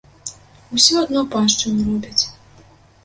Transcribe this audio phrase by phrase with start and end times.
[0.77, 2.23] Усё адно паншчыну робяць.